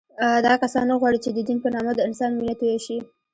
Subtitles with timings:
[0.45, 2.97] دا کسان نه غواړي چې د دین په نامه د انسان وینه تویه شي